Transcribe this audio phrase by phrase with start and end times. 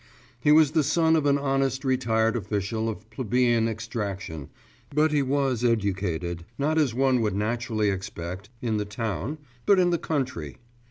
[0.39, 4.49] He was the son of an honest retired official of plebeian extraction,
[4.91, 9.37] but he was educated, not as one would naturally expect, in the town,
[9.67, 10.57] but in the country.